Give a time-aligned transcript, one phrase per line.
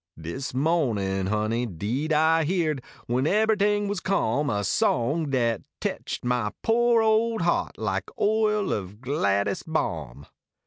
[0.17, 6.23] l)is niohnin, honey, deed I heerd, When ebberyt ing was calm, A song dat tetched
[6.25, 10.25] niah po ole heart Like oil of gladest balm.